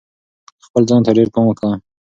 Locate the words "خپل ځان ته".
0.65-1.11